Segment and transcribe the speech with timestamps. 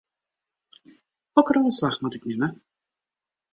[1.35, 2.47] Hokker ôfslach moat ik nimme?